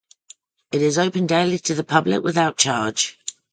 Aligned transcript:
It 0.71 0.81
is 0.81 0.97
open 0.97 1.27
daily 1.27 1.59
to 1.59 1.75
the 1.75 1.83
public 1.83 2.23
without 2.23 2.57
charge. 2.57 3.19